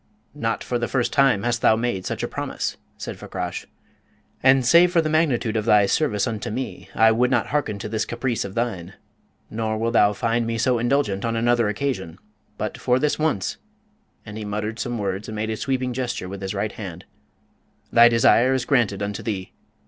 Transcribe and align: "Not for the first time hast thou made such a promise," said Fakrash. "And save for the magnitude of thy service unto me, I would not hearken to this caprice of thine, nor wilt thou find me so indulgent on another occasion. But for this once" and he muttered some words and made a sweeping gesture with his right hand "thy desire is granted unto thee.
"Not 0.33 0.63
for 0.63 0.79
the 0.79 0.87
first 0.87 1.13
time 1.13 1.43
hast 1.43 1.61
thou 1.61 1.75
made 1.75 2.07
such 2.07 2.23
a 2.23 2.27
promise," 2.27 2.75
said 2.97 3.19
Fakrash. 3.19 3.67
"And 4.41 4.65
save 4.65 4.91
for 4.91 4.99
the 4.99 5.09
magnitude 5.11 5.55
of 5.55 5.65
thy 5.65 5.85
service 5.85 6.25
unto 6.25 6.49
me, 6.49 6.89
I 6.95 7.11
would 7.11 7.29
not 7.29 7.45
hearken 7.49 7.77
to 7.77 7.87
this 7.87 8.03
caprice 8.05 8.43
of 8.43 8.55
thine, 8.55 8.93
nor 9.51 9.77
wilt 9.77 9.93
thou 9.93 10.11
find 10.13 10.47
me 10.47 10.57
so 10.57 10.79
indulgent 10.79 11.23
on 11.23 11.35
another 11.35 11.67
occasion. 11.69 12.17
But 12.57 12.79
for 12.79 12.97
this 12.97 13.19
once" 13.19 13.57
and 14.25 14.39
he 14.39 14.43
muttered 14.43 14.79
some 14.79 14.97
words 14.97 15.29
and 15.29 15.35
made 15.35 15.51
a 15.51 15.55
sweeping 15.55 15.93
gesture 15.93 16.27
with 16.27 16.41
his 16.41 16.55
right 16.55 16.71
hand 16.71 17.05
"thy 17.93 18.09
desire 18.09 18.55
is 18.55 18.65
granted 18.65 19.03
unto 19.03 19.21
thee. 19.21 19.51